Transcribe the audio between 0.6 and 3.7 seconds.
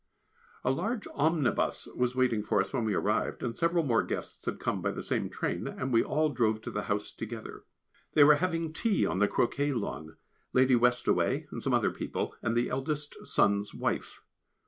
A huge omnibus was waiting for us when we arrived, and